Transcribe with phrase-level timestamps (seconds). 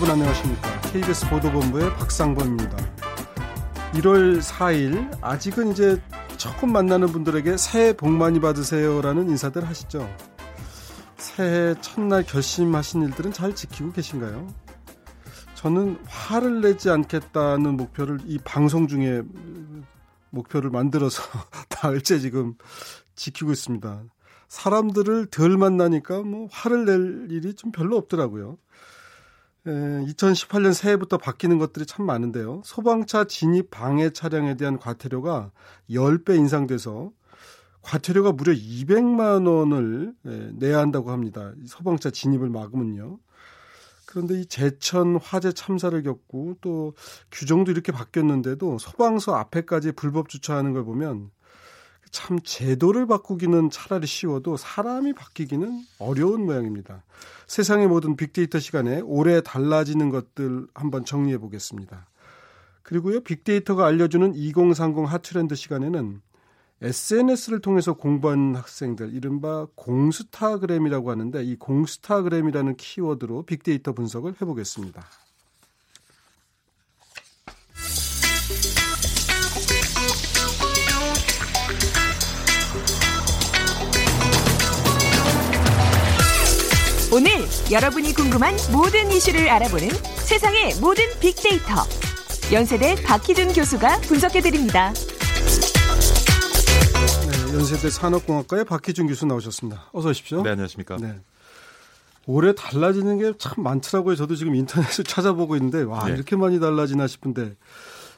[0.00, 0.80] 여러분 안녕하십니까?
[0.92, 2.74] KBS 보도본부의 박상범입니다.
[3.92, 6.02] 1월 4일 아직은 이제
[6.38, 10.08] 처음 만나는 분들에게 새해 복 많이 받으세요라는 인사들 하시죠.
[11.18, 14.48] 새해 첫날 결심하신 일들은 잘 지키고 계신가요?
[15.54, 19.20] 저는 화를 내지 않겠다는 목표를 이 방송 중에
[20.30, 21.22] 목표를 만들어서
[21.68, 22.54] 다을째 지금
[23.16, 24.04] 지키고 있습니다.
[24.48, 28.56] 사람들을 덜 만나니까 뭐 화를 낼 일이 좀 별로 없더라고요.
[29.66, 32.62] 에, 2018년 새해부터 바뀌는 것들이 참 많은데요.
[32.64, 35.52] 소방차 진입 방해 차량에 대한 과태료가
[35.90, 37.12] 10배 인상돼서
[37.82, 40.14] 과태료가 무려 200만 원을
[40.58, 41.52] 내야 한다고 합니다.
[41.66, 43.18] 소방차 진입을 막으면요.
[44.06, 46.94] 그런데 이 제천 화재 참사를 겪고 또
[47.30, 51.30] 규정도 이렇게 바뀌었는데도 소방서 앞에까지 불법 주차하는 걸 보면
[52.10, 57.02] 참 제도를 바꾸기는 차라리 쉬워도 사람이 바뀌기는 어려운 모양입니다.
[57.46, 62.06] 세상의 모든 빅데이터 시간에 올해 달라지는 것들 한번 정리해 보겠습니다.
[62.82, 66.20] 그리고요, 빅데이터가 알려주는 2030 핫트렌드 시간에는
[66.82, 75.04] SNS를 통해서 공부한 학생들, 이른바 공스타그램이라고 하는데 이 공스타그램이라는 키워드로 빅데이터 분석을 해보겠습니다.
[87.12, 87.30] 오늘
[87.72, 89.88] 여러분이 궁금한 모든 이슈를 알아보는
[90.24, 91.74] 세상의 모든 빅데이터.
[92.52, 94.92] 연세대 박희준 교수가 분석해드립니다.
[94.92, 95.00] 네,
[97.54, 99.88] 연세대 산업공학과의 박희준 교수 나오셨습니다.
[99.92, 100.42] 어서 오십시오.
[100.42, 100.96] 네, 안녕하십니까.
[100.98, 101.18] 네.
[102.26, 104.14] 올해 달라지는 게 참 많더라고요.
[104.14, 106.12] 저도 지금 인터넷을 찾아보고 있는데 와 네.
[106.14, 107.56] 이렇게 많이 달라지나 싶은데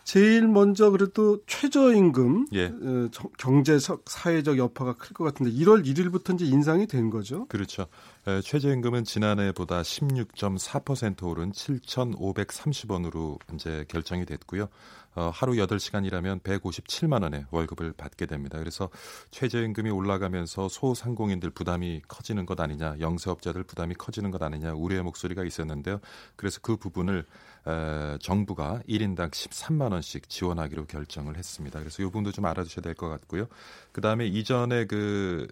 [0.05, 2.67] 제일 먼저 그래도 최저임금 예.
[2.67, 3.09] 어,
[3.39, 7.47] 경제적 사회적 여파가 클 것 같은데 1월 1일부터 이제 인상이 된 거죠.
[7.47, 7.87] 그렇죠.
[8.25, 14.69] 최저임금은 지난해보다 16.4% 오른 7,530원으로 이제 결정이 됐고요.
[15.15, 18.59] 어, 하루 8시간이라면 157만 원의 월급을 받게 됩니다.
[18.59, 18.91] 그래서
[19.33, 26.01] 최저임금이 올라가면서 소상공인들 부담이 커지는 것 아니냐, 영세업자들 부담이 커지는 것 아니냐 우려의 목소리가 있었는데요.
[26.37, 27.27] 그래서 그 부분을
[27.67, 31.81] 에, 정부가 1인당 13만 원씩 지원하기로 결정을 했습니다.
[31.81, 33.49] 그래서 이 부분도 좀 알아두셔야 될 것 같고요.
[33.91, 35.49] 그 다음에 이전에 그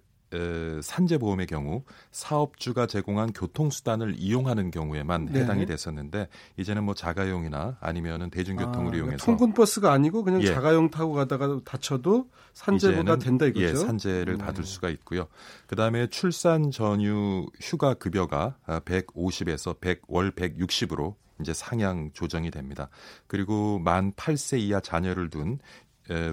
[0.83, 1.83] 산재보험의 경우
[2.13, 5.41] 사업주가 제공한 교통수단을 이용하는 경우에만 네.
[5.41, 10.47] 해당이 됐었는데 이제는 뭐 자가용이나 아니면은 대중교통을 아, 이용해서 통근 버스가 아니고 그냥 예.
[10.47, 13.67] 자가용 타고 가다가 다쳐도 산재보가 된다 이거죠.
[13.67, 14.39] 예, 산재를 음.
[14.39, 15.27] 받을 수가 있고요.
[15.67, 22.89] 그다음에 출산 전후 휴가 급여가 150에서 100, 월 160으로 이제 상향 조정이 됩니다.
[23.27, 25.59] 그리고 만 8세 이하 자녀를 둔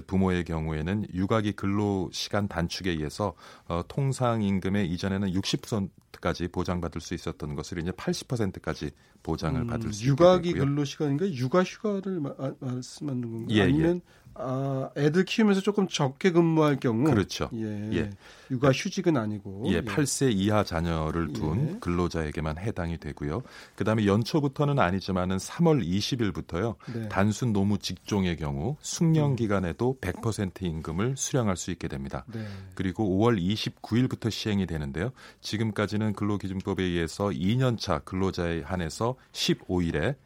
[0.06, 3.34] 부모의 경우에는 육아기 근로 시간 단축에 의해서
[3.66, 8.90] 어, 통상 임금의 이전에는 60%까지 보장받을 수 있었던 것을 이제 80%까지
[9.22, 10.70] 보장을 음, 받을 수 육아기 있게 되고요.
[10.70, 12.20] 근로 시간인가 육아 휴가를
[12.60, 13.46] 말씀하는 건가요?
[13.50, 14.27] 예, 아니면 예.
[14.40, 17.50] 아, 애들 키우면서 조금 적게 근무할 경우 그렇죠.
[17.54, 17.90] 예.
[17.92, 18.10] 예.
[18.50, 21.78] 육아 휴직은 아니고 예, 8세 이하 자녀를 둔 예.
[21.80, 23.42] 근로자에게만 해당이 되고요.
[23.76, 26.76] 그다음에 연초부터는 아니지만은 3월 20일부터요.
[26.94, 27.08] 네.
[27.08, 29.36] 단순 노무 직종의 경우 숙련 음.
[29.36, 32.24] 기간에도 100% 임금을 수령할 수 있게 됩니다.
[32.32, 32.46] 네.
[32.74, 35.10] 그리고 5월 29일부터 시행이 되는데요.
[35.40, 40.16] 지금까지는 근로기준법에 의해서 2년차 근로자에 한해서 15일에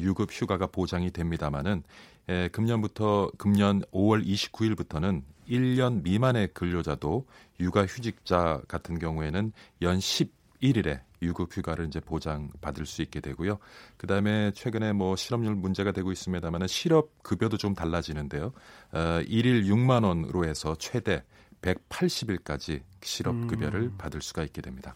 [0.00, 1.82] 유급 휴가가 보장이 됩니다마는
[2.28, 7.26] 예, 금년부터 금년 5월 29일부터는 1년 미만의 근로자도
[7.60, 9.52] 육아 휴직자 같은 경우에는
[9.82, 13.58] 연 11일에 유급 휴가를 이제 보장받을 수 있게 되고요.
[13.96, 18.52] 그다음에 최근에 뭐 실업률 문제가 되고 있습니다만은 실업 급여도 좀 달라지는데요.
[18.92, 21.22] 어, 1일 6만 원으로 해서 최대
[21.62, 23.94] 180일까지 실업 급여를 음.
[23.96, 24.94] 받을 수가 있게 됩니다.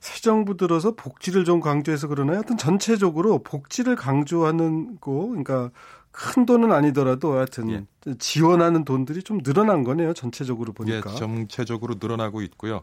[0.00, 2.38] 새 정부 들어서 복지를 좀 강조해서 그러나요?
[2.38, 5.70] 하여튼 전체적으로 복지를 강조하는 거, 그러니까
[6.12, 8.14] 큰 돈은 아니더라도 하여튼 예.
[8.18, 10.12] 지원하는 돈들이 좀 늘어난 거네요.
[10.12, 11.10] 전체적으로 보니까.
[11.10, 12.82] 예, 전체적으로 늘어나고 있고요.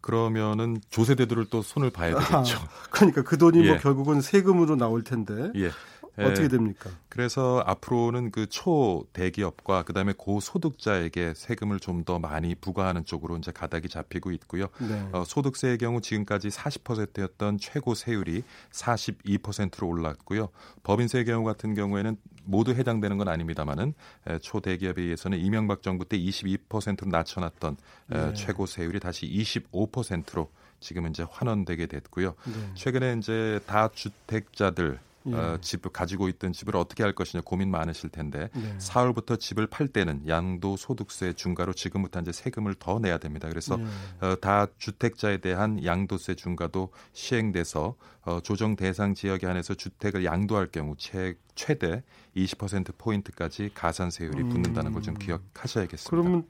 [0.00, 2.58] 그러면은 조세대들을 또 손을 봐야 되겠죠.
[2.58, 3.70] 아, 그러니까 그 돈이 뭐 예.
[3.72, 5.52] 뭐 결국은 세금으로 나올 텐데.
[5.56, 5.70] 예.
[6.18, 6.90] 어떻게 됩니까?
[7.08, 14.30] 그래서 앞으로는 그 초대기업과 그다음에 고소득자에게 세금을 좀 더 많이 부과하는 쪽으로 이제 가닥이 잡히고
[14.32, 14.66] 있고요.
[14.78, 15.08] 네.
[15.12, 18.42] 어, 소득세의 경우 지금까지 40%였던 최고 세율이
[18.72, 20.48] 42%로 올랐고요.
[20.82, 23.92] 법인세의 경우 같은 경우에는 모두 해당되는 건 아닙니다만은
[24.40, 27.76] 초대기업에 의해서는 이명박 정부 때 22%로 낮춰놨던
[28.08, 28.32] 네.
[28.34, 32.34] 최고 세율이 다시 25%로 지금은 이제 환원되게 됐고요.
[32.46, 32.74] 네.
[32.74, 35.34] 최근에 이제 다주택자들 예.
[35.34, 38.78] 어, 집 가지고 있던 집을 어떻게 할 것이냐 고민 많으실 텐데 네.
[38.78, 43.48] 4월부터 집을 팔 때는 양도 소득세 중과로 지금부터 이제 세금을 더 내야 됩니다.
[43.48, 43.84] 그래서 네.
[44.20, 50.94] 어, 다 주택자에 대한 양도세 중과도 시행돼서 어, 조정 대상 지역에 한해서 주택을 양도할 경우
[50.98, 52.02] 최, 최대
[52.36, 56.10] 20% 포인트까지 가산세율이 붙는다는 걸 좀 기억하셔야겠습니다.
[56.10, 56.46] 그러면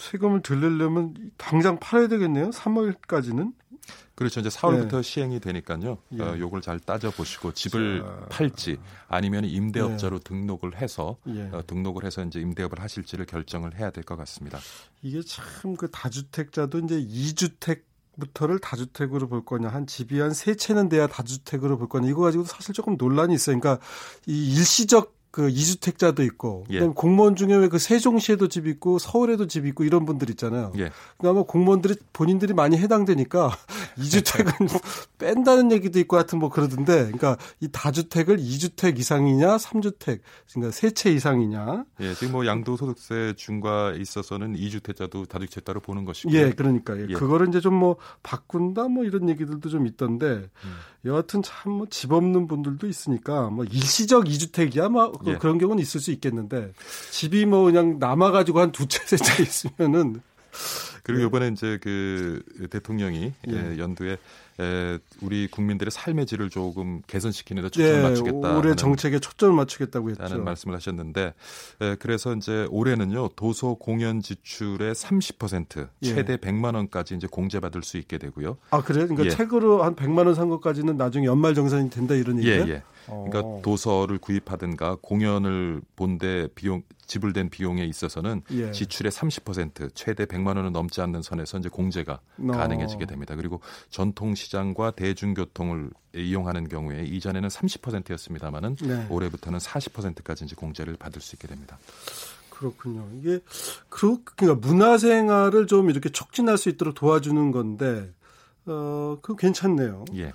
[0.00, 2.50] 세금을 들리려면 당장 팔아야 되겠네요.
[2.50, 3.52] 3월까지는.
[4.14, 4.40] 그렇죠.
[4.40, 5.02] 이제 4월부터 예.
[5.02, 5.98] 시행이 되니까요.
[6.18, 6.22] 예.
[6.22, 8.26] 어, 요걸 잘 따져 보시고 집을 자.
[8.28, 8.76] 팔지
[9.08, 10.20] 아니면 임대업자로 예.
[10.22, 11.48] 등록을 해서 예.
[11.52, 14.58] 어, 등록을 해서 이제 임대업을 하실지를 결정을 해야 될 것 같습니다.
[15.02, 17.82] 이게 참 그 다주택자도 이제 2주택
[18.18, 22.48] 부터를 다주택으로 볼 거냐, 한 집이 한 세 채는 돼야 다주택으로 볼 거냐, 이거 가지고도
[22.48, 23.58] 사실 조금 논란이 있어요.
[23.58, 23.82] 그러니까
[24.26, 26.80] 이 일시적 그 이주택자도 있고 예.
[26.80, 30.72] 공무원 중에 왜 그 세종시에도 집 있고 서울에도 집 있고 이런 분들 있잖아요.
[30.76, 30.90] 예.
[31.18, 33.50] 그러니까 공무원들이 본인들이 많이 해당되니까
[33.98, 34.52] 이주택은
[35.18, 40.22] 뺀다는 얘기도 있고 하여튼 뭐 그러던데 그러니까 이 다주택을 이주택 이상이냐 삼주택
[40.52, 41.84] 그러니까 세 채 이상이냐.
[42.00, 46.36] 예, 지금 뭐 양도소득세 중과에 있어서는 이주택자도 다주택자로 보는 것이고요.
[46.36, 47.06] 예, 그러니까 예.
[47.14, 50.74] 그거를 이제 좀 뭐 바꾼다 뭐 이런 얘기들도 좀 있던데 음.
[51.04, 55.36] 여하튼 참 뭐 집 없는 분들도 있으니까 뭐 일시적 이주택이야 뭐 예.
[55.38, 56.72] 그런 경우는 있을 수 있겠는데
[57.10, 60.20] 집이 뭐 그냥 남아 가지고 한 두 채 세 채 있으면은
[61.02, 63.52] 그리고 이번에 이제 그 대통령이 예.
[63.52, 64.18] 예 연두에
[64.60, 68.58] 에, 우리 국민들의 삶의 질을 조금 개선시키는 데 초점을 예, 맞추겠다.
[68.58, 70.22] 올해 정책에 초점을 맞추겠다고 했죠.
[70.22, 71.34] 라는 말씀을 하셨는데
[71.80, 76.36] 에, 그래서 이제 올해는요 도서 공연 지출의 30% 최대 예.
[76.36, 78.58] 100만 원까지 이제 공제받을 수 있게 되고요.
[78.70, 79.06] 아 그래요?
[79.06, 79.30] 그러니까 예.
[79.30, 82.64] 책으로 한 100만 원 산 것까지는 나중에 연말 정산이 된다 이런 얘기예요?
[82.66, 82.82] 예, 예.
[83.06, 83.60] 그러니까 어.
[83.64, 88.70] 도서를 구입하든가 공연을 본데 비용 지불된 비용에 있어서는 예.
[88.70, 92.46] 지출의 30% 최대 100만 원을 넘지 않는 선에서 이제 공제가 어.
[92.46, 93.34] 가능해지게 됩니다.
[93.34, 99.06] 그리고 전통 시장과 대중교통을 이용하는 경우에 이전에는 30%였습니다만은 네.
[99.10, 101.80] 올해부터는 40%까지 이제 공제를 받을 수 있게 됩니다.
[102.48, 103.08] 그렇군요.
[103.18, 103.40] 이게
[103.88, 108.12] 그러니까 문화생활을 좀 이렇게 촉진할 수 있도록 도와주는 건데
[108.66, 110.04] 어, 그 괜찮네요.
[110.14, 110.32] 예.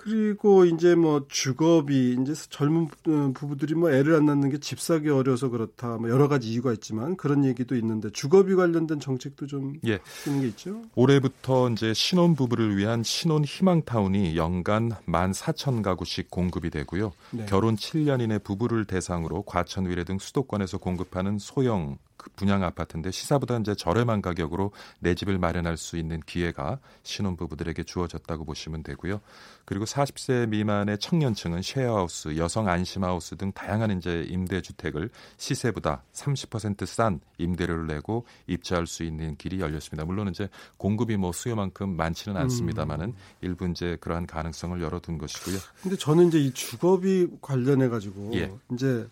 [0.00, 5.08] 그리고 이제 뭐 주거비 이제 젊은 어, 부부들이 뭐 애를 안 낳는 게 집 사기
[5.08, 9.98] 어려서 그렇다 뭐 여러 가지 이유가 있지만 그런 얘기도 있는데 주거비 관련된 정책도 좀 예.
[10.26, 10.82] 있는 게 있죠.
[10.94, 17.12] 올해부터 이제 신혼 부부를 위한 신혼 희망 타운이 연간 14,000 가구씩 공급이 되고요.
[17.30, 17.46] 네.
[17.46, 23.74] 결혼 7년인의 부부를 대상으로 과천 위례 등 수도권에서 공급하는 소형 그 분양 아파트인데 시사보다 이제
[23.74, 29.20] 저렴한 가격으로 내 집을 마련할 수 있는 기회가 신혼부부들에게 주어졌다고 보시면 되고요.
[29.64, 38.24] 그리고 40세 미만의 청년층은 쉐어하우스, 여성 안심하우스 등 다양한 이제 임대주택을 시세보다 30%싼 임대료를 내고
[38.46, 40.04] 입주할 수 있는 길이 열렸습니다.
[40.04, 40.48] 물론 이제
[40.78, 43.14] 공급이 뭐 수요만큼 많지는 않습니다만은 음.
[43.40, 45.58] 일부 이제 그러한 가능성을 열어둔 것이고요.
[45.82, 48.50] 근데 저는 이제 이 주거비 관련해 가지고 예.
[48.72, 49.06] 이제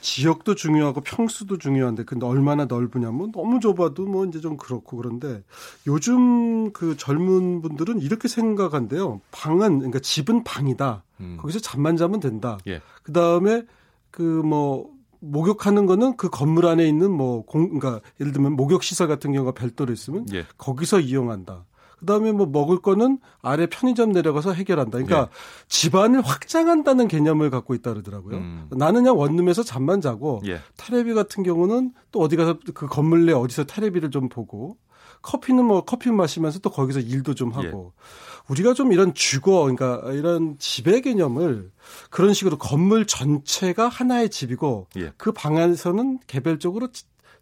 [0.00, 5.42] 지역도 중요하고 평수도 중요한데 근데 얼마나 넓으냐면 뭐 너무 좁아도 뭐 이제 좀 그렇고 그런데
[5.86, 9.20] 요즘 그 젊은 분들은 이렇게 생각한대요.
[9.30, 11.02] 방은 그러니까 집은 방이다.
[11.20, 11.36] 음.
[11.40, 12.58] 거기서 잠만 자면 된다.
[12.66, 12.80] 예.
[13.02, 13.64] 그 다음에
[14.10, 14.90] 그뭐
[15.20, 19.52] 목욕하는 거는 그 건물 안에 있는 뭐 공, 그러니까 예를 들면 목욕 시설 같은 경우가
[19.52, 20.44] 별도로 있으면 예.
[20.58, 21.64] 거기서 이용한다.
[22.04, 24.98] 그다음에 뭐 먹을 거는 아래 편의점 내려가서 해결한다.
[24.98, 25.30] 그러니까 네.
[25.68, 28.36] 집안을 확장한다는 개념을 갖고 있다 그러더라고요.
[28.36, 28.68] 음.
[28.70, 30.60] 나는 그냥 원룸에서 잠만 자고 예.
[30.76, 34.76] 테레비 같은 경우는 또 어디 가서 그 건물 내 어디서 테레비를 좀 보고
[35.22, 38.52] 커피는 뭐 커피 마시면서 또 거기서 일도 좀 하고 예.
[38.52, 41.70] 우리가 좀 이런 주거 그러니까 이런 집의 개념을
[42.10, 45.12] 그런 식으로 건물 전체가 하나의 집이고 예.
[45.16, 46.88] 그 방 안에서는 개별적으로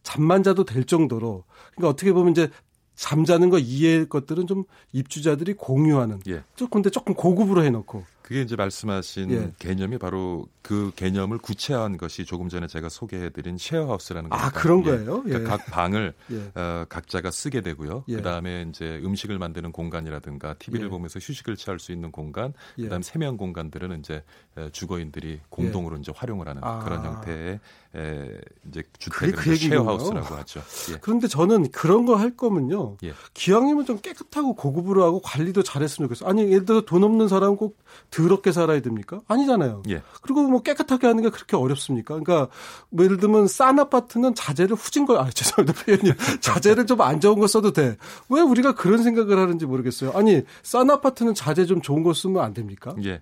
[0.05, 1.45] 잠만 자도 될 정도로
[1.75, 2.51] 그러니까 어떻게 보면 이제
[2.95, 6.21] 잠자는 거 이해의 것들은 좀 입주자들이 공유하는.
[6.29, 6.43] 예.
[6.71, 8.05] 근데 조금 고급으로 해놓고.
[8.23, 9.53] 그게 이제 말씀하신 예.
[9.59, 14.45] 개념이 바로 그 개념을 구체화한 것이 조금 전에 제가 소개해드린 쉐어하우스라는 거예요.
[14.45, 14.85] 아 그런 예.
[14.85, 15.23] 거예요?
[15.23, 15.45] 그러니까 예.
[15.45, 16.53] 각 방을 예.
[16.59, 18.05] 어, 각자가 쓰게 되고요.
[18.09, 18.17] 예.
[18.17, 20.89] 그다음에 이제 음식을 만드는 공간이라든가 TV를 예.
[20.89, 24.23] 보면서 휴식을 취할 수 있는 공간, 그다음 세면 공간들은 이제
[24.71, 26.79] 주거인들이 공동으로 이제 활용을 하는 아.
[26.85, 27.61] 그런 형태의
[27.95, 28.29] 에,
[28.69, 30.63] 이제 주택을 그 쉐어하우스라고 하죠.
[31.03, 32.97] 그런데 저는 그런 거 할 거면요.
[33.35, 36.29] 기왕이면 좀 깨끗하고 고급으로 하고 관리도 잘했으면 좋겠어요.
[36.29, 37.79] 아니 예를 들어 돈 없는 사람 꼭
[38.11, 39.21] 더럽게 살아야 됩니까?
[39.29, 39.83] 아니잖아요.
[39.91, 40.03] 예.
[40.23, 42.19] 그리고 뭐 깨끗하게 하는 게 그렇게 어렵습니까?
[42.19, 42.49] 그러니까
[42.91, 45.85] 뭐 예를 들면 싼 아파트는 자재를 후진 걸, 아, 죄송합니다.
[45.85, 46.13] 표현이.
[46.41, 47.97] 자재를 좀 안 좋은 거 써도 돼.
[48.29, 50.13] 왜 우리가 그런 생각을 하는지 모르겠어요.
[50.13, 52.95] 아니, 싼 아파트는 자재 좀 좋은 거 쓰면 안 됩니까?
[53.05, 53.21] 예.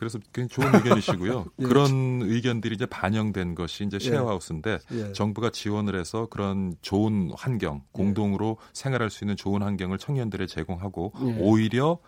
[0.00, 1.44] 그래서 굉장히 좋은 의견이시고요.
[1.60, 1.64] 예.
[1.64, 4.04] 그런 의견들이 이제 반영된 것이 이제 예.
[4.10, 5.12] 쉐어하우스인데 예.
[5.12, 11.36] 정부가 지원을 해서 그런 좋은 환경, 공동으로 생활할 수 있는 좋은 환경을 청년들에 제공하고 예.
[11.40, 11.98] 오히려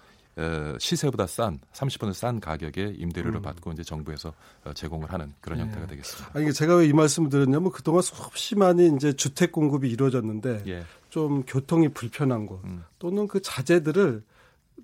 [0.78, 3.42] 시세보다 싼 30%싼 싼 가격에 임대료를 음.
[3.42, 4.32] 받고 이제 정부에서
[4.64, 5.64] 어, 제공을 하는 그런 네.
[5.66, 6.30] 형태가 되겠습니다.
[6.32, 10.84] 아니 제가 왜 이 말씀을 드렸냐면 그동안 수없이 많이 이제 주택 공급이 이루어졌는데 예.
[11.10, 12.82] 좀 교통이 불편한 곳 음.
[12.98, 14.22] 또는 그 자재들을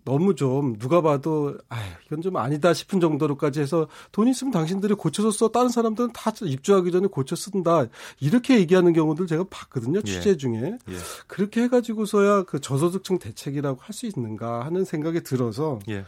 [0.04, 1.76] 너무 좀 누가 봐도 아
[2.07, 6.90] 이건 좀 아니다 싶은 정도로까지 해서 돈 있으면 당신들이 고쳐서 써 다른 사람들은 다 입주하기
[6.92, 7.85] 전에 고쳐 쓴다
[8.21, 10.11] 이렇게 얘기하는 경우들 제가 봤거든요 예.
[10.11, 10.95] 취재 중에 예.
[11.26, 16.04] 그렇게 해가지고서야 그 저소득층 대책이라고 할 수 있는가 하는 생각이 들어서 예.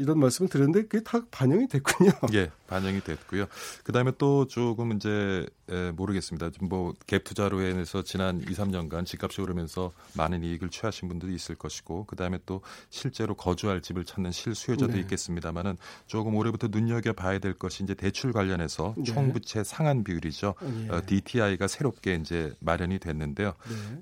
[0.00, 2.10] 이런 말씀을 드렸는데 그게 다 반영이 됐군요.
[2.32, 3.46] 예, 반영이 됐고요.
[3.84, 6.48] 그다음에 또 조금 이제 에, 모르겠습니다.
[6.58, 12.38] 뭐갭 투자로 인해서 지난 2, 3년간 집값이 오르면서 많은 이익을 취하신 분들이 있을 것이고 그다음에
[12.46, 15.00] 또 실제로 거주할 집을 찾는 실수요자도 네.
[15.00, 15.76] 있겠습니다.만은
[16.06, 19.04] 조금 올해부터 눈여겨 봐야 될 것이 이제 대출 관련해서 네.
[19.04, 20.54] 총부채 상한 비율이죠.
[20.62, 20.88] 예.
[20.88, 23.52] 어, DTI가 새롭게 이제 마련이 됐는데요.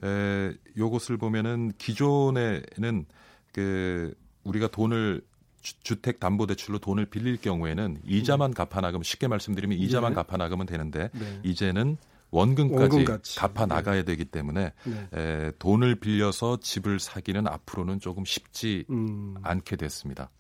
[0.01, 0.09] 네.
[0.09, 3.07] 에, 요것을 보면은 기존에는
[3.53, 4.15] 그
[4.45, 5.23] 우리가 돈을
[5.63, 8.55] 주 택 담보 대출로 돈을 빌릴 경우에는 이자만 네.
[8.55, 10.15] 갚아 나가면 쉽게 말씀드리면 이자만 네.
[10.15, 11.41] 갚아 나가면 되는데 네.
[11.43, 11.97] 이제는
[12.31, 13.05] 원금까지
[13.37, 13.75] 갚아 네.
[13.75, 15.09] 나가야 되기 때문에 네.
[15.15, 19.35] 에, 돈을 빌려서 집을 사기는 앞으로는 조금 쉽지 음.
[19.43, 20.31] 않게 됐습니다.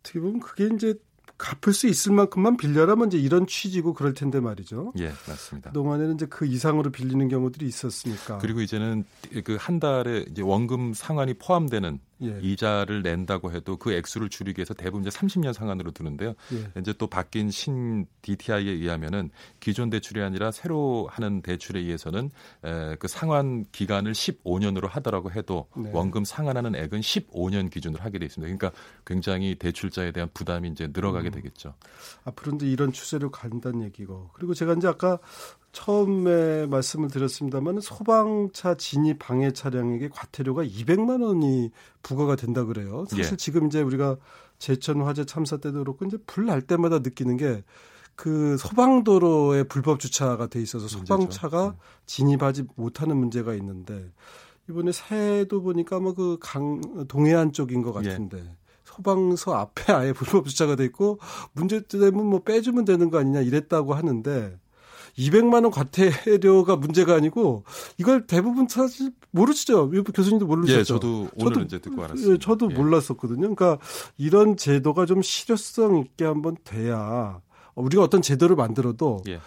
[0.00, 0.94] 어떻게 보면 그게 이제
[1.38, 4.94] 갚을 수 있을 만큼만 빌려라면 이제 이런 취지고 그럴 텐데 말이죠.
[4.98, 5.70] 예, 맞습니다.
[5.72, 8.38] 동안에는 이제 그 이상으로 빌리는 경우들이 있었으니까.
[8.38, 9.04] 그리고 이제는
[9.44, 12.38] 그 한 달에 이제 원금 상환이 포함되는 예.
[12.40, 16.34] 이자를 낸다고 해도 그 액수를 줄이기 위해서 대부분 이제 30년 상환으로 두는데요.
[16.52, 16.80] 예.
[16.80, 19.30] 이제 또 바뀐 신 DTI에 의하면은
[19.60, 22.30] 기존 대출이 아니라 새로 하는 대출에 의해서는
[22.64, 25.90] 에, 그 상환 기간을 15년으로 하더라고 해도 네.
[25.92, 28.56] 원금 상환하는 액은 15년 기준으로 하게 돼 있습니다.
[28.56, 31.32] 그러니까 굉장히 대출자에 대한 부담이 이제 늘어가게 음.
[31.32, 31.74] 되겠죠.
[32.24, 35.18] 앞으로 이제 이런 추세로 간다는 얘기고 그리고 제가 이제 아까
[35.76, 41.70] 처음에 말씀을 드렸습니다만 소방차 진입 방해 차량에게 과태료가 200만 원이
[42.02, 43.04] 부과가 된다 그래요.
[43.10, 43.36] 사실 예.
[43.36, 44.16] 지금 이제 우리가
[44.58, 47.62] 제천 화재 참사 때도 그렇고 이제 불 날 때마다 느끼는 게
[48.16, 51.76] 그 소방도로에 불법 주차가 돼 있어서 소방차가 네.
[52.06, 54.10] 진입하지 못하는 문제가 있는데
[54.68, 58.08] 이번에 새해도 보니까 아마 그 강 동해안 쪽인 것 예.
[58.08, 58.56] 같은데 예.
[58.84, 61.18] 소방서 앞에 아예 불법 주차가 돼 있고
[61.52, 64.58] 문제 되면 뭐 빼주면 되는 거 아니냐 이랬다고 하는데
[65.18, 67.64] 200만 원 과태료가 문제가 아니고
[67.98, 69.90] 이걸 대부분 사실 모르시죠?
[69.90, 70.78] 교수님도 모르셨죠?
[70.78, 72.34] 예, 저도 오늘 저도, 이제 듣고 알았어요.
[72.34, 72.74] 예, 저도 예.
[72.74, 73.54] 몰랐었거든요.
[73.54, 73.78] 그러니까
[74.18, 77.40] 이런 제도가 좀 실효성 있게 한번 돼야
[77.74, 79.40] 우리가 어떤 제도를 만들어도 예.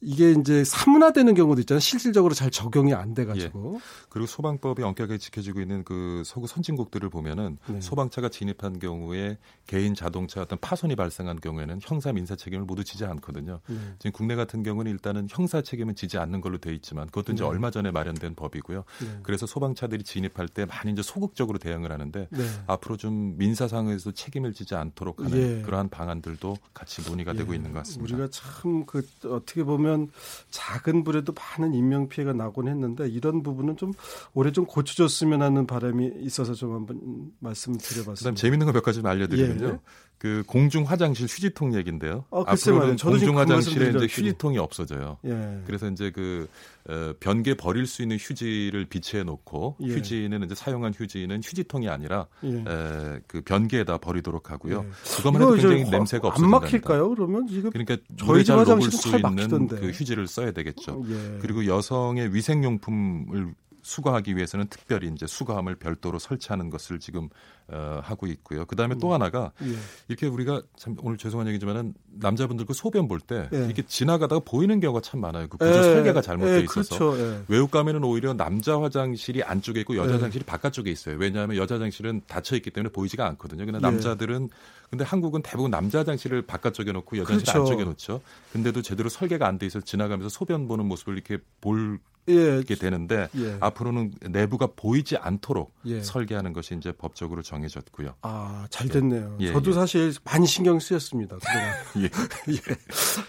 [0.00, 1.80] 이게 이제 사문화되는 경우도 있잖아요.
[1.80, 3.74] 실질적으로 잘 적용이 안 돼가지고.
[3.76, 3.80] 예.
[4.08, 7.80] 그리고 소방법이 엄격하게 지켜지고 있는 그 서구 선진국들을 보면은 네.
[7.80, 13.60] 소방차가 진입한 경우에 개인 자동차 어떤 파손이 발생한 경우에는 형사 민사 책임을 모두 지지 않거든요.
[13.68, 13.76] 네.
[13.98, 17.48] 지금 국내 같은 경우는 일단은 형사 책임은 지지 않는 걸로 돼 있지만 그것도 이제 네.
[17.48, 18.84] 얼마 전에 마련된 법이고요.
[19.00, 19.20] 네.
[19.22, 22.44] 그래서 소방차들이 진입할 때 많이 이제 소극적으로 대응을 하는데 네.
[22.66, 25.62] 앞으로 좀 민사상에서 책임을 지지 않도록 하는 예.
[25.62, 27.56] 그러한 방안들도 같이 논의가 되고 예.
[27.56, 28.14] 있는 것 같습니다.
[28.14, 30.10] 우리가 참 그 어떻게 보면 보면
[30.50, 33.92] 작은 불에도 많은 인명 피해가 나곤 했는데 이런 부분은 좀
[34.34, 37.00] 올해 좀 고쳐줬으면 하는 바람이 있어서 좀 한번
[37.40, 38.14] 말씀을 드려봤습니다.
[38.18, 39.66] 그다음 재밌는 거 몇 가지 좀 알려드리면요.
[39.66, 39.78] 예.
[40.18, 42.24] 그 공중 화장실 휴지통 얘긴데요.
[42.30, 45.18] 어, 앞으로는 공중 그 화장실에 이제 휴지통이 없어져요.
[45.24, 45.62] 예.
[45.64, 46.48] 그래서 이제 그
[46.88, 49.94] 어, 변기에 버릴 수 있는 휴지를 비치해 놓고 예.
[49.94, 52.48] 휴지는 이제 사용한 휴지는 휴지통이 아니라 예.
[52.48, 54.84] 에, 그 변기에다 버리도록 하고요.
[54.84, 55.16] 예.
[55.18, 56.56] 그것만 해도 굉장히 냄새가 없어진다.
[56.56, 57.10] 안 막힐까요?
[57.10, 61.04] 그러면 지금 그러니까 저희 집 화장실 수 있는 그 휴지를 써야 되겠죠.
[61.08, 61.38] 예.
[61.40, 63.54] 그리고 여성의 위생용품을
[63.88, 67.30] 수거하기 위해서는 특별히 이제 수거함을 별도로 설치하는 것을 지금
[67.68, 68.64] 어, 하고 있고요.
[68.66, 69.12] 그 다음에 또 음.
[69.12, 69.74] 하나가 예.
[70.08, 73.64] 이렇게 우리가 참 오늘 죄송한 얘기지만은 남자분들 그 소변 볼때 예.
[73.64, 75.48] 이렇게 지나가다가 보이는 경우가 참 많아요.
[75.48, 75.82] 그 구조 예.
[75.82, 77.18] 설계가 잘못되어 예, 있어서 그렇죠.
[77.18, 77.42] 예.
[77.48, 80.14] 외국 가면은 오히려 남자 화장실이 안쪽에 있고 여자 예.
[80.14, 81.16] 화장실이 바깥쪽에 있어요.
[81.18, 83.64] 왜냐하면 여자 화장실은 닫혀 있기 때문에 보이지가 않거든요.
[83.64, 84.50] 근데 남자들은
[84.90, 87.60] 근데 한국은 대부분 남자 화장실을 바깥쪽에 놓고 여자 화장실 그렇죠.
[87.60, 88.20] 안쪽에 놓죠.
[88.52, 92.62] 근데도 제대로 설계가 안 돼 있어서 지나가면서 소변 보는 모습을 이렇게 볼 예.
[92.62, 93.56] 게 되는데 예.
[93.60, 96.00] 앞으로는 내부가 보이지 않도록 예.
[96.00, 98.14] 설계하는 것이 이제 법적으로 정해졌고요.
[98.22, 99.36] 아, 잘 됐네요.
[99.40, 99.74] 예, 저도 예.
[99.74, 101.36] 사실 많이 신경 쓰였습니다.
[101.98, 102.02] 예.
[102.52, 102.58] 예.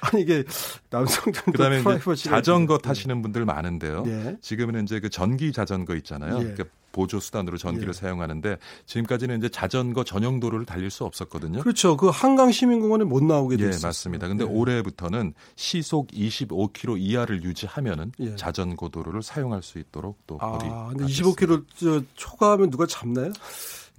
[0.01, 0.44] 아니 이게
[0.89, 1.84] 남성들 그다음에
[2.15, 4.03] 자전거 타시는 분들 많은데요.
[4.41, 6.38] 지금은 이제 그 전기 자전거 있잖아요.
[6.38, 7.93] 그러니까 보조 수단으로 전기를 예.
[7.93, 11.62] 사용하는데 지금까지는 이제 자전거 전용 도로를 달릴 수 없었거든요.
[11.62, 11.98] 그렇죠.
[11.98, 13.79] 그 한강 시민공원에 못 나오게 됐어요.
[13.81, 14.27] 예, 맞습니다.
[14.27, 14.48] 근데 예.
[14.48, 18.36] 올해부터는 시속 25km 이하를 유지하면은 예.
[18.36, 23.31] 자전거 도로를 사용할 수 있도록 또 아, 근데 25km 초과하면 누가 잡나요?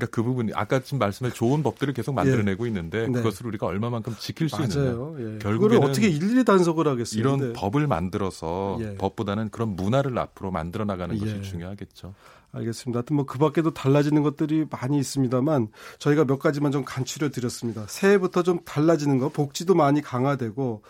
[0.00, 2.68] 그러니까 그 부분이 아까 지금 말씀해 좋은 법들을 계속 만들어내고 예.
[2.68, 3.12] 있는데 네.
[3.12, 5.14] 그것을 우리가 얼마만큼 지킬 수 맞아요.
[5.16, 5.34] 있느냐.
[5.34, 5.38] 예.
[5.38, 7.20] 결국은 어떻게 일일이 단속을 하겠어요.
[7.20, 8.94] 이런 법을 만들어서 예.
[8.96, 11.42] 법보다는 그런 문화를 앞으로 만들어 나가는 것이 예.
[11.42, 12.14] 중요하겠죠.
[12.52, 12.98] 알겠습니다.
[12.98, 17.84] 하여튼 뭐 그 밖에도 달라지는 것들이 많이 있습니다만 저희가 몇 가지만 좀 간추려 드렸습니다.
[17.88, 20.82] 새해부터 좀 달라지는 거, 복지도 많이 강화되고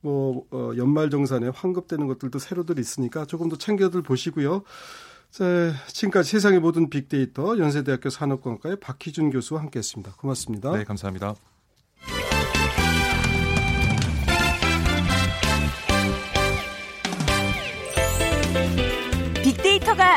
[0.00, 4.62] 뭐 어, 연말 정산에 환급되는 것들도 새로들 있으니까 조금 더 챙겨들 보시고요.
[5.30, 10.12] 자, 지금까지 세상의 모든 빅데이터 연세대학교 산업공학과의 박희준 교수와 함께했습니다.
[10.16, 10.72] 고맙습니다.
[10.72, 11.34] 네, 감사합니다.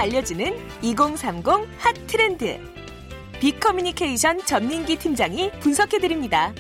[0.05, 1.47] 알려주는 2030
[1.79, 2.59] 핫 트렌드.
[3.39, 6.53] 빅커뮤니케이션 전민기 팀장이 분석해드립니다.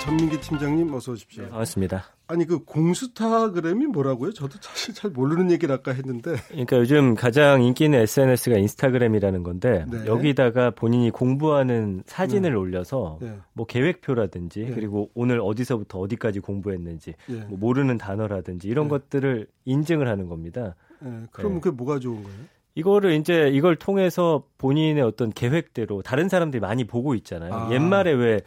[0.00, 1.44] 전민기 팀장님 어서 오십시오.
[1.44, 2.04] 네, 반갑습니다.
[2.26, 4.32] 아니 그 공스타그램이 뭐라고요?
[4.32, 6.36] 저도 사실 잘 모르는 얘기를 아까 했는데.
[6.48, 10.06] 그러니까 요즘 가장 인기 있는 SNS가 인스타그램이라는 건데 네.
[10.06, 12.56] 여기다가 본인이 공부하는 사진을 네.
[12.56, 13.38] 올려서 네.
[13.52, 14.74] 뭐 계획표라든지 네.
[14.74, 17.44] 그리고 오늘 어디서부터 어디까지 공부했는지 네.
[17.48, 20.76] 뭐 모르는 단어라든지 이런 것들을 인증을 하는 겁니다.
[21.30, 22.38] 그럼 그게 뭐가 좋은 거예요?
[22.74, 27.52] 이거를 이제 이걸 통해서 본인의 어떤 계획대로 다른 사람들이 많이 보고 있잖아요.
[27.52, 27.72] 아.
[27.72, 28.40] 옛말에 왜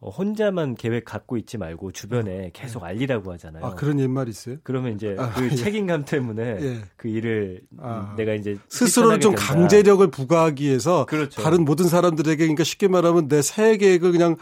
[0.00, 2.50] 어, 혼자만 계획 갖고 있지 말고 주변에 음.
[2.52, 3.64] 계속 알리라고 하잖아요.
[3.64, 4.56] 아, 그런 옛말 있어요?
[4.62, 5.54] 그러면 이제 아, 그 예.
[5.56, 6.78] 책임감 때문에 예.
[6.96, 8.14] 그 일을 아.
[8.16, 9.54] 내가 이제 스스로를 좀 된다.
[9.54, 11.42] 강제력을 부과하기 위해서 그렇죠.
[11.42, 14.36] 다른 모든 사람들에게 그러니까 쉽게 말하면 내새 계획을 그냥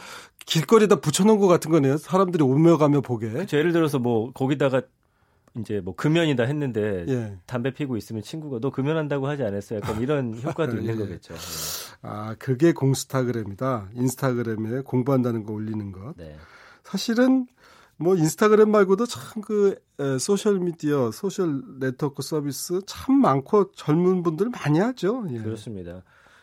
[0.44, 1.96] 길거리에다 붙여놓은 것 같은 거네요.
[1.96, 3.30] 사람들이 오며 가며 보게.
[3.30, 3.56] 그렇죠.
[3.56, 4.82] 예를 들어서 뭐 거기다가
[5.58, 7.38] 이제 뭐 금연이다 했는데 예.
[7.46, 9.76] 담배 피고 있으면 친구가 너 금연한다고 하지 않았어?
[9.76, 10.80] 약간 이런 효과도 예.
[10.80, 11.34] 있는 거겠죠.
[11.34, 11.38] 예.
[12.02, 13.90] 아 그게 공스타그램이다.
[13.94, 16.14] 인스타그램에 공부한다는 거 올리는 것.
[16.16, 16.36] 네.
[16.84, 17.46] 사실은
[17.96, 19.76] 뭐 인스타그램 말고도 참 그
[20.20, 25.24] 소셜 미디어, 소셜 네트워크 서비스 참 많고 젊은 분들 많이 하죠.
[25.30, 25.38] 예.
[25.38, 26.02] 그렇습니다.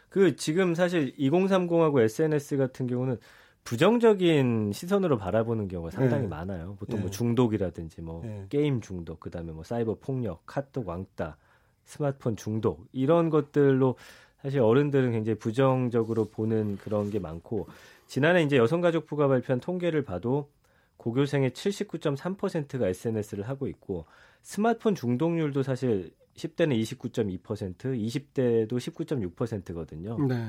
[0.09, 3.17] 그 지금 사실 2030하고 SNS 같은 경우는
[3.63, 6.27] 부정적인 시선으로 바라보는 경우가 상당히 네.
[6.27, 6.75] 많아요.
[6.79, 7.01] 보통 네.
[7.03, 8.45] 뭐 중독이라든지 뭐 네.
[8.49, 11.37] 게임 중독, 그다음에 뭐 사이버 폭력, 카톡 왕따,
[11.85, 13.95] 스마트폰 중독 이런 것들로
[14.41, 17.67] 사실 어른들은 굉장히 부정적으로 보는 그런 게 많고
[18.07, 20.49] 지난해 이제 여성가족부가 발표한 통계를 봐도
[20.97, 24.05] 고교생의 79.3%가 SNS를 하고 있고
[24.41, 30.17] 스마트폰 중독률도 사실 10대는 29.2%, 20대도 19.6%거든요.
[30.27, 30.47] 네.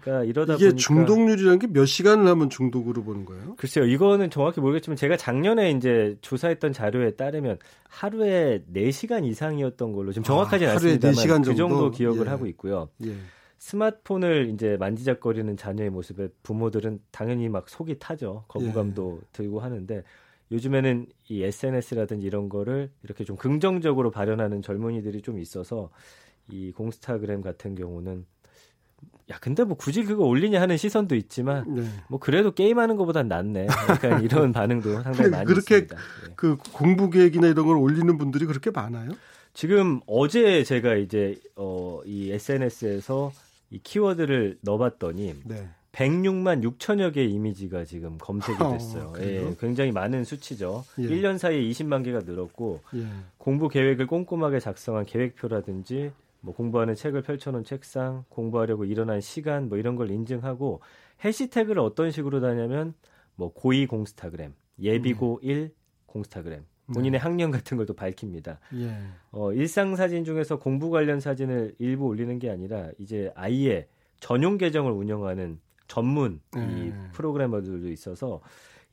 [0.00, 3.54] 그러니까 이러다 이게 보니까 중독률이라는 게 몇 시간을 하면 중독으로 보는 거예요?
[3.56, 10.24] 글쎄요, 이거는 정확히 모르겠지만 제가 작년에 이제 조사했던 자료에 따르면 하루에 4시간 이상이었던 걸로 지금
[10.24, 11.50] 정확하진 아, 않습니다만 4시간 정도?
[11.50, 12.30] 그 정도 기억을 예.
[12.30, 12.88] 하고 있고요.
[13.04, 13.14] 예.
[13.58, 18.44] 스마트폰을 이제 만지작거리는 자녀의 모습에 부모들은 당연히 막 속이 타죠.
[18.48, 19.26] 거부감도 예.
[19.32, 20.02] 들고 하는데
[20.52, 25.90] 요즘에는 이 SNS라든지 이런 거를 이렇게 좀 긍정적으로 발현하는 젊은이들이 좀 있어서
[26.50, 28.26] 이 공스타그램 같은 경우는
[29.30, 31.84] 야 근데 뭐 굳이 그거 올리냐 하는 시선도 있지만 네.
[32.08, 33.66] 뭐 그래도 게임하는 것보단 낫네.
[33.88, 35.96] 약간 이런 반응도 상당히 많이 그렇게 있습니다.
[35.96, 36.32] 네.
[36.36, 39.12] 그 공부 계획이나 이런 걸 올리는 분들이 그렇게 많아요?
[39.54, 43.32] 지금 어제 제가 이제 어 이 SNS에서
[43.70, 45.68] 이 키워드를 넣어봤더니 네.
[45.92, 49.12] 106만 6천여 개의 이미지가 지금 검색이 어, 됐어요.
[49.16, 50.84] 어, 예, 굉장히 많은 수치죠.
[50.98, 51.02] 예.
[51.04, 53.06] 1년 사이에 20만 개가 늘었고 예.
[53.38, 56.10] 공부 계획을 꼼꼼하게 작성한 계획표라든지
[56.44, 60.80] 뭐 공부하는 책을 펼쳐놓은 책상, 공부하려고 일어난 시간 뭐 이런 걸 인증하고
[61.24, 62.92] 해시태그를 어떤 식으로 다냐면
[63.34, 65.48] 뭐 고2 공스타그램, 예비고 음.
[65.48, 67.16] 1 공스타그램, 본인의 네.
[67.18, 68.60] 학년 같은 걸 또 밝힙니다.
[68.74, 68.94] 예.
[69.30, 73.88] 어, 일상 사진 중에서 공부 관련 사진을 일부 올리는 게 아니라 이제 아이의
[74.20, 76.94] 전용 계정을 운영하는 전문 이 예.
[77.12, 78.42] 프로그래머들도 있어서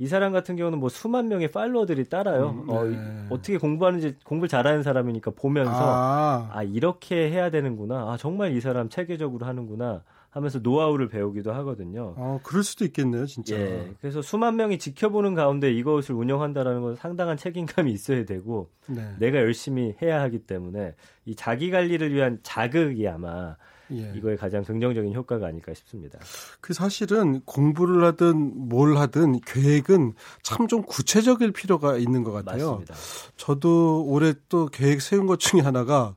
[0.02, 2.56] 이 사람 같은 경우는 뭐 수만 명의 팔로워들이 따라요.
[2.66, 2.98] 음, 어, 네.
[2.98, 6.50] 어, 어떻게 공부하는지 공부를 잘하는 사람이니까 보면서 아.
[6.52, 6.64] 아.
[6.64, 8.12] 이렇게 해야 되는구나.
[8.12, 10.02] 아 정말 이 사람 체계적으로 하는구나.
[10.32, 12.16] 하면서 노하우를 배우기도 하거든요.
[12.18, 13.54] 아, 그럴 수도 있겠네요, 진짜.
[13.54, 13.92] 예.
[14.00, 19.14] 그래서 수만 명이 지켜보는 가운데 이것을 운영한다라는 건 상당한 책임감이 있어야 되고 네.
[19.20, 23.58] 내가 열심히 해야 하기 때문에 이 자기 관리를 위한 자극이 아마
[23.92, 24.12] 예.
[24.16, 26.20] 이거에 가장 긍정적인 효과가 아닐까 싶습니다.
[26.62, 32.78] 그 사실은 공부를 하든 뭘 하든 계획은 참 좀 구체적일 필요가 있는 것 같아요.
[32.78, 32.96] 맞습니다.
[33.36, 36.16] 저도 올해 또 계획 세운 것 중에 하나가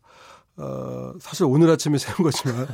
[0.56, 2.68] 어, 사실 오늘 아침에 세운 거지만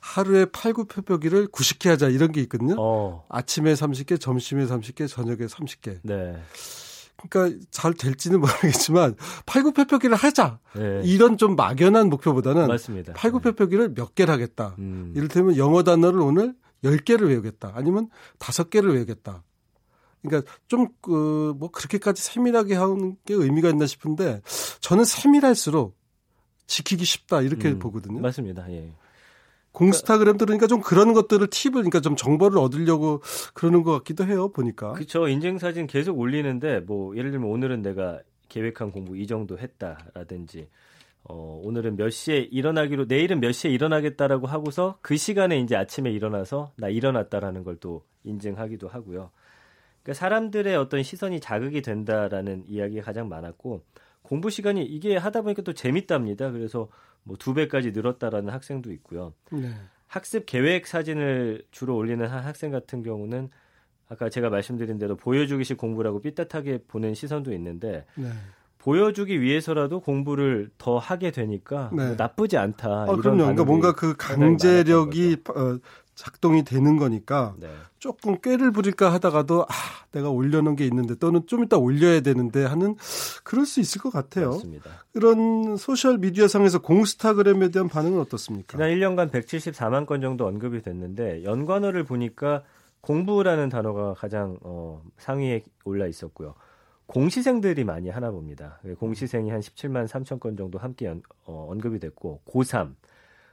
[0.00, 2.74] 하루에 팔굽혀펴기를 90개 하자 이런 게 있거든요.
[2.78, 3.24] 어.
[3.28, 5.98] 아침에 30개, 점심에 30개, 저녁에 30개.
[6.02, 6.36] 네.
[7.28, 9.14] 그러니까 잘 될지는 모르겠지만
[9.46, 11.02] 팔굽혀펴기를 하자 네.
[11.04, 13.12] 이런 좀 막연한 목표보다는 맞습니다.
[13.14, 14.74] 팔굽혀펴기를 몇 개를 하겠다.
[14.78, 15.12] 음.
[15.16, 17.72] 이를테면 영어 단어를 오늘 10개를 외우겠다.
[17.74, 18.08] 아니면
[18.38, 19.42] 5개를 외우겠다.
[20.22, 24.42] 그러니까 좀 그 뭐 그렇게까지 세밀하게 하는 게 의미가 있나 싶은데
[24.80, 25.96] 저는 세밀할수록
[26.66, 28.20] 지키기 쉽다 이렇게 음, 보거든요.
[28.20, 28.70] 맞습니다.
[28.72, 28.92] 예.
[29.76, 33.20] 공스타그램 들으니까 좀 그런 것들을 팁을 그러니까 좀 정보를 얻으려고
[33.54, 34.48] 그러는 것 같기도 해요.
[34.48, 34.92] 보니까.
[34.92, 35.28] 그렇죠.
[35.28, 40.68] 인증 사진 계속 올리는데 뭐 예를 들면 오늘은 내가 계획한 공부 이 정도 했다라든지
[41.24, 46.72] 어, 오늘은 몇 시에 일어나기로 내일은 몇 시에 일어나겠다라고 하고서 그 시간에 이제 아침에 일어나서
[46.76, 49.30] 나 일어났다라는 걸 또 인증하기도 하고요.
[50.02, 53.82] 그러니까 사람들의 어떤 시선이 자극이 된다라는 이야기가 가장 많았고
[54.26, 56.50] 공부 시간이 이게 하다 보니까 또 재밌답니다.
[56.50, 56.88] 그래서
[57.22, 59.32] 뭐 두 배까지 늘었다라는 학생도 있고요.
[59.52, 59.72] 네.
[60.08, 63.50] 학습 계획 사진을 주로 올리는 한 학생 같은 경우는
[64.08, 68.28] 아까 제가 말씀드린 대로 보여주기식 공부라고 삐딱하게 보는 시선도 있는데 네.
[68.78, 72.06] 보여주기 위해서라도 공부를 더 하게 되니까 네.
[72.06, 72.88] 뭐 나쁘지 않다.
[72.88, 73.38] 아, 이런 그럼요.
[73.38, 75.78] 그러니까 뭔가 그 강제력이 어,
[76.16, 77.68] 작동이 되는 거니까 네.
[77.98, 79.66] 조금 꾀를 부릴까 하다가도 아
[80.12, 82.96] 내가 올려놓은 게 있는데 또는 좀 이따 올려야 되는데 하는
[83.44, 84.50] 그럴 수 있을 것 같아요.
[84.52, 84.90] 맞습니다.
[85.12, 88.78] 그런 소셜 미디어 상에서 공스타그램에 대한 반응은 어떻습니까?
[88.78, 92.62] 지난 1년간 174만 건 정도 언급이 됐는데 연관어를 보니까
[93.02, 96.54] 공부라는 단어가 가장 어, 상위에 올라 있었고요.
[97.06, 98.80] 공시생들이 많이 하나 봅니다.
[98.98, 102.94] 공시생이 한 17만 3천 건 정도 함께 연, 어, 언급이 됐고 고3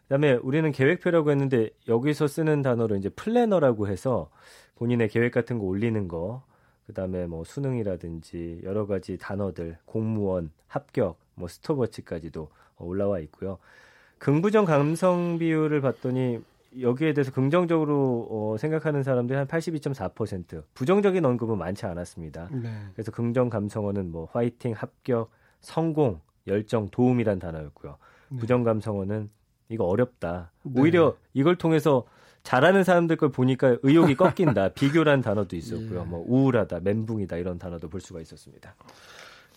[0.04, 4.30] 그다음에 우리는 계획표라고 했는데 여기서 쓰는 단어로 이제 플래너라고 해서
[4.76, 6.44] 본인의 계획 같은 거 올리는 거
[6.88, 13.58] 그다음에 뭐 수능이라든지 여러 가지 단어들 공무원 합격 뭐 스톱워치까지도 올라와 있고요.
[14.18, 16.42] 긍부정 감성 비율을 봤더니
[16.80, 22.50] 여기에 대해서 긍정적으로 어, 생각하는 사람들이 한 82.4%, 부정적인 언급은 많지 않았습니다.
[22.52, 22.70] 네.
[22.94, 25.30] 그래서 긍정 감성어는 뭐 화이팅, 합격,
[25.62, 27.98] 성공, 열정, 도움이란 단어였고요.
[28.30, 28.38] 네.
[28.40, 29.30] 부정 감성어는
[29.70, 30.52] 이거 어렵다.
[30.64, 30.82] 네.
[30.82, 32.06] 오히려 이걸 통해서
[32.44, 34.70] 잘하는 사람들 걸 보니까 의욕이 꺾인다.
[34.76, 36.02] 비교란 단어도 있었고요.
[36.02, 36.04] 예.
[36.04, 38.76] 뭐 우울하다, 멘붕이다 이런 단어도 볼 수가 있었습니다.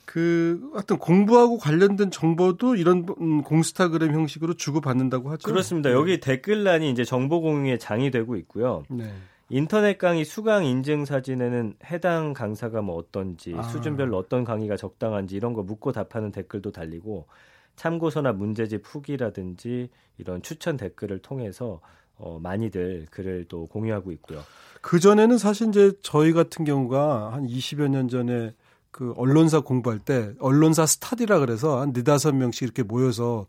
[0.04, 5.48] 그 어떤 공부하고 관련된 정보도 이런 음, 공스타그램 형식으로 주고받는다고 하죠.
[5.48, 5.90] 그렇습니다.
[5.90, 6.20] 여기 네.
[6.20, 8.84] 댓글란이 이제 정보 공유의 장이 되고 있고요.
[8.88, 9.12] 네.
[9.48, 13.62] 인터넷 강의 수강 인증 사진에는 해당 강사가 뭐 어떤지 아.
[13.62, 17.26] 수준별로 어떤 강의가 적당한지 이런 거 묻고 답하는 댓글도 달리고
[17.76, 21.80] 참고서나 문제집 후기라든지 이런 추천 댓글을 통해서
[22.18, 24.42] 어, 많이들 글을 또 공유하고 있고요.
[24.80, 28.54] 그 전에는 사실 이제 저희 같은 경우가 한 20여 년 전에
[28.90, 33.46] 그 언론사 공부할 때 언론사 스타디라 그래서 한 네다섯 명씩 이렇게 모여서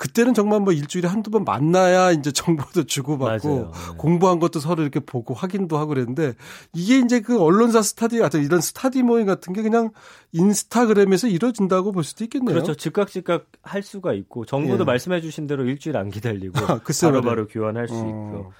[0.00, 3.48] 그때는 정말 뭐 일주일에 한두 번 만나야 이제 정보도 주고받고.
[3.48, 3.96] 네.
[3.98, 6.32] 공부한 것도 서로 이렇게 보고 확인도 하고 그랬는데
[6.72, 9.90] 이게 이제 그 언론사 스타디 같은 이런 스타디 모임 같은 게 그냥
[10.32, 12.54] 인스타그램에서 이루어진다고 볼 수도 있겠네요.
[12.54, 12.74] 그렇죠.
[12.74, 14.86] 즉각 즉각 할 수가 있고 정보도 예.
[14.86, 17.98] 말씀해 주신 대로 일주일 안 기다리고 아, 바로바로 바로 교환할 수 어.
[17.98, 18.52] 있고요.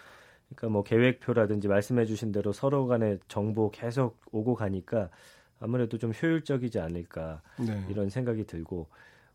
[0.54, 5.08] 그러니까 뭐 계획표라든지 말씀해 주신 대로 서로 간에 정보 계속 오고 가니까
[5.58, 7.82] 아무래도 좀 효율적이지 않을까 네.
[7.88, 8.88] 이런 생각이 들고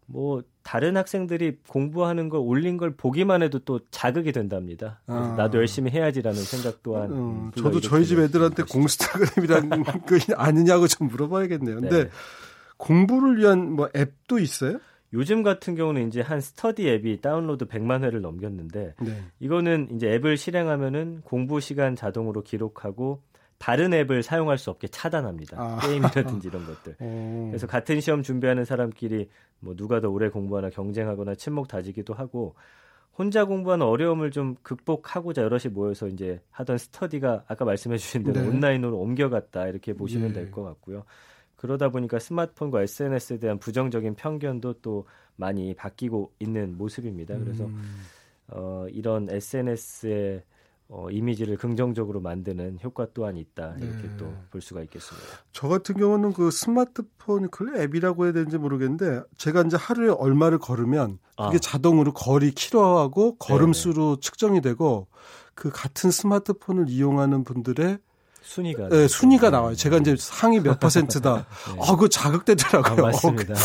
[0.07, 5.01] 뭐 다른 학생들이 공부하는 걸 올린 걸 보기만 해도 또 자극이 된답니다.
[5.07, 5.35] 아.
[5.37, 7.11] 나도 열심히 해야지라는 생각 또한.
[7.11, 9.93] 음, 저도 저희 집 애들한테 공스타그램이라는 거
[10.37, 11.81] 아니냐고 좀 물어봐야겠네요.
[11.81, 12.09] 근데 네.
[12.77, 14.79] 공부를 위한 뭐 앱도 있어요?
[15.13, 19.23] 요즘 같은 경우는 이제 한 스터디 앱이 다운로드 100만 회를 넘겼는데 네.
[19.39, 23.21] 이거는 이제 앱을 실행하면은 공부 시간 자동으로 기록하고
[23.57, 25.57] 다른 앱을 사용할 수 없게 차단합니다.
[25.59, 25.79] 아.
[25.81, 26.95] 게임이라든지 이런 것들.
[27.01, 27.47] 오.
[27.49, 32.55] 그래서 같은 시험 준비하는 사람끼리 뭐 누가 더 오래 공부하나 경쟁하거나 친목 다지기도 하고
[33.17, 38.47] 혼자 공부하는 어려움을 좀 극복하고자 여럿이 모여서 이제 하던 스터디가 아까 말씀해 주신 대로 네.
[38.47, 40.41] 온라인으로 옮겨갔다 이렇게 보시면 네.
[40.41, 41.05] 될것 같고요.
[41.55, 47.37] 그러다 보니까 스마트폰과 SNS에 대한 부정적인 편견도 또 많이 바뀌고 있는 모습입니다.
[47.37, 48.01] 그래서 음.
[48.49, 50.43] 어, 이런 SNS의
[50.87, 54.17] 어, 이미지를 긍정적으로 만드는 효과 또한 있다 이렇게 네.
[54.17, 55.27] 또볼 수가 있겠습니다.
[55.51, 61.17] 저 같은 경우는 그 스마트폰 그 앱이라고 해야 되는지 모르겠는데 제가 이제 하루에 얼마를 걸으면
[61.37, 61.59] 그게 아.
[61.59, 65.07] 자동으로 거리 킬로하고 걸음수로 네 측정이 되고
[65.55, 67.97] 그 같은 스마트폰을 이용하는 분들의
[68.45, 69.75] 순위가 네, 순위가 나와요.
[69.75, 71.45] 제가 이제 상위 몇 퍼센트다.
[71.75, 71.79] 네.
[71.81, 73.05] 아, 그거 자극되더라고요.
[73.05, 73.53] 아, 맞습니다.
[73.55, 73.57] 어,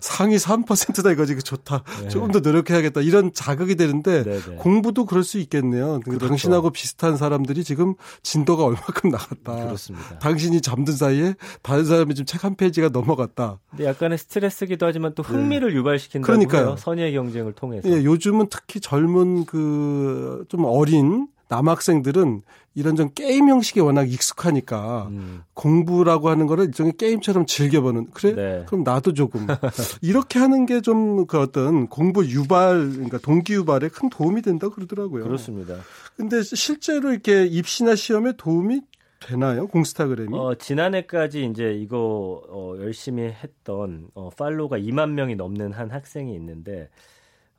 [0.00, 1.34] 상위 3%다 이거지.
[1.34, 1.82] 그 좋다.
[2.02, 2.08] 네.
[2.08, 3.00] 조금 더 노력해야겠다.
[3.02, 4.54] 이런 자극이 되는데 네, 네.
[4.56, 6.00] 공부도 그럴 수 있겠네요.
[6.00, 6.26] 그렇죠.
[6.28, 9.54] 당신하고 비슷한 사람들이 지금 진도가 얼마큼 나갔다.
[9.66, 10.18] 그렇습니다.
[10.20, 13.58] 당신이 잠든 사이에 다른 사람이 지금 책 한 페이지가 넘어갔다.
[13.70, 15.76] 근데 약간의 스트레스기도 하지만 또 흥미를 네.
[15.78, 16.46] 유발시킨다고요.
[16.46, 16.76] 그러니까요.
[16.76, 17.88] 선의의 경쟁을 통해서.
[17.88, 22.42] 예, 요즘은 특히 젊은 그 좀 어린 남학생들은
[22.74, 25.42] 이런 좀 게임 형식에 워낙 익숙하니까 음.
[25.54, 28.64] 공부라고 하는 거를 일종의 게임처럼 즐겨보는 그래 네.
[28.66, 29.46] 그럼 나도 조금
[30.02, 34.74] 이렇게 하는 게 좀 그 어떤 공부 유발 그러니까 동기 유발에 큰 도움이 된다 고
[34.74, 35.24] 그러더라고요.
[35.24, 35.76] 그렇습니다.
[36.16, 38.80] 근데 실제로 이렇게 입시나 시험에 도움이
[39.20, 39.66] 되나요?
[39.68, 40.36] 공스타그램이?
[40.36, 46.88] 어, 지난해까지 이제 이거 어, 열심히 했던 어, 팔로가 2만 명이 넘는 한 학생이 있는데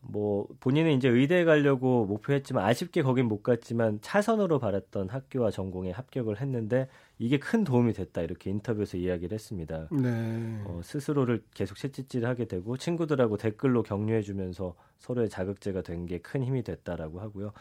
[0.10, 6.40] 뭐 본인은 이제 의대에 가려고 목표했지만 아쉽게 거긴 못 갔지만 차선으로 바랐던 학교와 전공에 합격을
[6.40, 6.88] 했는데
[7.20, 9.88] 이게 큰 도움이 됐다 이렇게 인터뷰에서 이야기를 했습니다.
[9.92, 10.62] 네.
[10.66, 17.20] 어, 스스로를 계속 채찍질하게 되고 친구들하고 댓글로 격려해주면서 서로의 자극제가 된 게 큰 힘이 됐다라고
[17.20, 17.52] 하고요.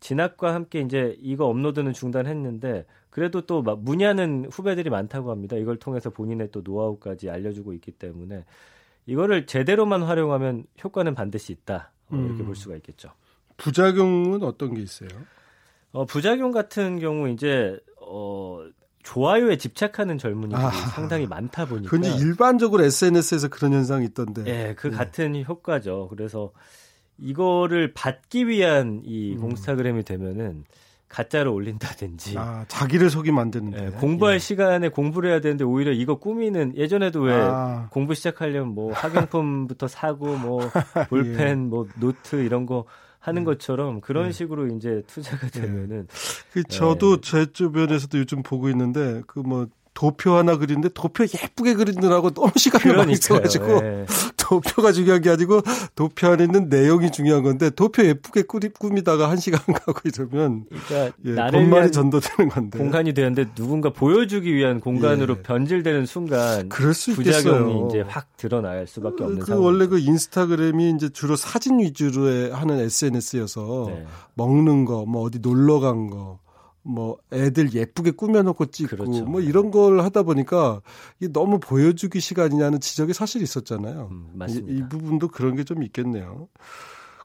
[0.00, 5.56] 진학과 함께 이제 이거 업로드는 중단했는데 그래도 또 문의하는 후배들이 많다고 합니다.
[5.56, 8.44] 이걸 통해서 본인의 또 노하우까지 알려주고 있기 때문에
[9.06, 11.92] 이거를 제대로만 활용하면 효과는 반드시 있다.
[12.10, 12.46] 어, 이렇게 음.
[12.46, 13.10] 볼 수가 있겠죠.
[13.56, 15.08] 부작용은 어떤 게 있어요?
[15.92, 18.66] 어, 부작용 같은 경우 이제 어,
[19.02, 21.90] 좋아요에 집착하는 젊은이들이 아, 상당히 많다 보니까.
[21.90, 24.44] 근데 일반적으로 SNS에서 그런 현상이 있던데.
[24.46, 24.96] 예, 그 네.
[24.96, 26.08] 같은 효과죠.
[26.08, 26.52] 그래서
[27.18, 29.40] 이거를 받기 위한 이 음.
[29.40, 30.64] 공스타그램이 되면은
[31.14, 34.38] 가짜를 올린다든지 아, 자기를 안 되는데 예, 공부할 예.
[34.40, 37.86] 시간에 공부를 해야 되는데 오히려 이거 꾸미는 예전에도 왜 아.
[37.92, 40.58] 공부 시작하려면 뭐 학용품부터 사고 뭐
[41.08, 41.54] 볼펜 예.
[41.54, 42.84] 뭐 노트 이런 거
[43.20, 43.44] 하는 음.
[43.44, 44.32] 것처럼 그런 네.
[44.32, 45.60] 식으로 이제 투자가 네.
[45.60, 46.08] 되면은
[46.52, 47.20] 그 저도 예.
[47.22, 53.14] 제 주변에서도 요즘 보고 있는데 그뭐 도표 하나 그리는데 도표 예쁘게 그리느라고 너무 시간이 많이
[53.16, 54.06] 써가지고 네.
[54.36, 55.62] 도표가 중요한 게 아니고
[55.94, 61.16] 도표 안에 있는 내용이 중요한 건데 도표 예쁘게 꾸리, 꾸미다가 한 시간 가고 이러면 그러니까
[61.24, 65.42] 예, 나를 전도되는 건데 공간이 되는데 누군가 보여주기 위한 공간으로 예.
[65.42, 67.88] 변질되는 순간 그럴 수 부작용이 있겠어요.
[67.88, 69.64] 이제 확 드러날 수밖에 없는 그 상황.
[69.64, 74.06] 원래 그 인스타그램이 이제 주로 사진 위주로 하는 SNS여서 네.
[74.34, 76.40] 먹는 거, 뭐 어디 놀러 간 거,
[76.84, 79.24] 뭐 애들 예쁘게 꾸며놓고 찍고 그렇죠.
[79.24, 80.82] 뭐 이런 걸 하다 보니까
[81.18, 84.08] 이게 너무 보여주기 시간이냐는 지적이 사실 있었잖아요.
[84.12, 84.72] 음, 맞습니다.
[84.72, 86.48] 이, 이 부분도 그런 게 좀 있겠네요.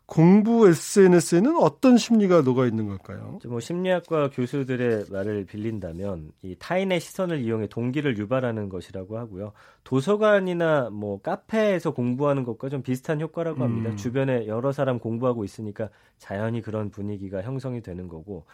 [0.06, 3.38] 공부 SNS에는 어떤 심리가 녹아 있는 걸까요?
[3.46, 9.52] 뭐 심리학과 교수들의 말을 빌린다면 이 타인의 시선을 이용해 동기를 유발하는 것이라고 하고요.
[9.84, 13.92] 도서관이나 뭐 카페에서 공부하는 것과 좀 비슷한 효과라고 합니다.
[13.92, 13.98] 음.
[13.98, 18.46] 주변에 여러 사람 공부하고 있으니까 자연히 그런 분위기가 형성이 되는 거고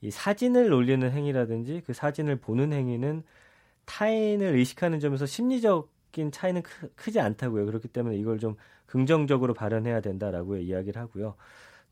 [0.00, 3.22] 이 사진을 올리는 행위라든지 그 사진을 보는 행위는
[3.86, 7.66] 타인을 의식하는 점에서 심리적인 차이는 크지 않다고요.
[7.66, 8.56] 그렇기 때문에 이걸 좀
[8.86, 11.34] 긍정적으로 발현해야 된다라고 이야기를 하고요.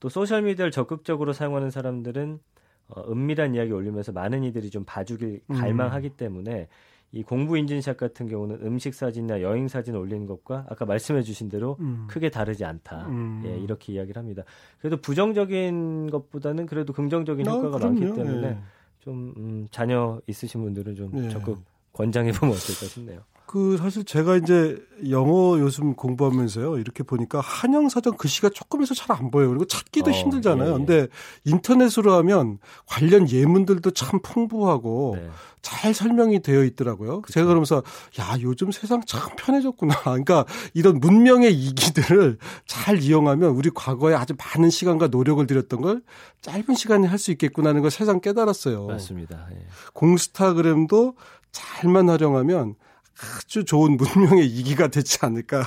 [0.00, 2.40] 또 소셜 미디어를 적극적으로 사용하는 사람들은
[2.88, 5.54] 어, 은밀한 이야기 올리면서 많은 이들이 좀 봐주길 음.
[5.54, 6.16] 갈망하기 음.
[6.16, 6.68] 때문에
[7.14, 11.76] 이 공부 인증샷 같은 경우는 음식 사진이나 여행 사진 올리는 것과 아까 말씀해 주신 대로
[11.78, 12.06] 음.
[12.08, 13.06] 크게 다르지 않다.
[13.06, 13.42] 음.
[13.46, 14.42] 예, 이렇게 이야기를 합니다.
[14.80, 18.00] 그래도 부정적인 것보다는 그래도 긍정적인 아, 효과가 그럼요.
[18.00, 18.58] 많기 때문에 예.
[18.98, 21.28] 좀 음, 자녀 있으신 분들은 좀 예.
[21.28, 21.60] 적극
[21.92, 23.20] 권장해 보면 어떨까 싶네요.
[23.54, 24.76] 그 사실 제가 이제
[25.10, 30.12] 영어 요즘 공부하면서요 이렇게 보니까 한영 사전 글씨가 조금해서 잘 안 보여요 그리고 찾기도 어,
[30.12, 30.70] 힘들잖아요.
[30.70, 30.76] 예, 예.
[30.76, 31.06] 근데
[31.44, 35.28] 인터넷으로 하면 관련 예문들도 참 풍부하고 네.
[35.62, 37.22] 잘 설명이 되어 있더라고요.
[37.22, 37.34] 그쵸.
[37.34, 37.84] 제가 그러면서
[38.18, 39.94] 야 요즘 세상 참 편해졌구나.
[40.02, 46.02] 그러니까 이런 문명의 이기들을 잘 이용하면 우리 과거에 아주 많은 시간과 노력을 들였던 걸
[46.42, 48.86] 짧은 시간에 할 수 있겠구나는 걸 세상 깨달았어요.
[48.88, 49.46] 맞습니다.
[49.52, 49.58] 예.
[49.92, 51.14] 공스타그램도
[51.52, 52.74] 잘만 활용하면
[53.20, 55.66] 아주 좋은 문명의 이기가 되지 않을까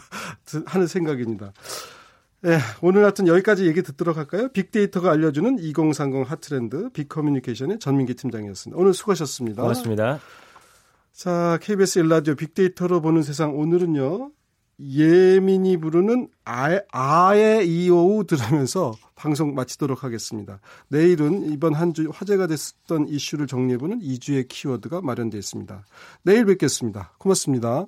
[0.65, 1.53] 하는 생각입니다.
[2.41, 4.49] 네, 오늘 하여튼 여기까지 얘기 듣도록 할까요?
[4.49, 8.79] 빅데이터가 알려주는 2030 핫트렌드 빅커뮤니케이션의 전민기 팀장이었습니다.
[8.79, 9.61] 오늘 수고하셨습니다.
[9.63, 10.19] 고맙습니다.
[11.13, 14.31] 자, KBS 일라디오 빅데이터로 보는 세상 오늘은요.
[14.79, 20.59] 예민이 부르는 아, 아의 이오우 들으면서 방송 마치도록 하겠습니다.
[20.89, 25.85] 내일은 이번 한 주 화제가 됐었던 이슈를 정리해보는 2주의 키워드가 마련되어 있습니다.
[26.23, 27.13] 내일 뵙겠습니다.
[27.17, 27.87] 고맙습니다.